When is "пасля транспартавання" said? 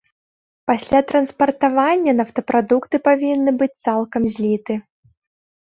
0.69-2.11